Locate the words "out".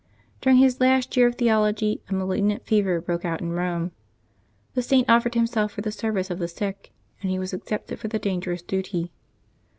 3.23-3.39